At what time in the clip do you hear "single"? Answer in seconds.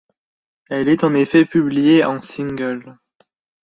2.21-2.97